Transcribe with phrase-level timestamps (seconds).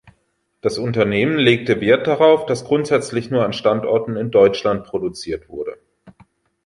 [0.61, 5.77] Das Unternehmen legte Wert darauf, dass grundsätzlich nur an Standorten in Deutschland produziert wurde.